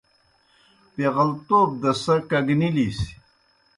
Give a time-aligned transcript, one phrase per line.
[0.93, 2.99] پیغلتوب دہ سہ کگنِلِس۔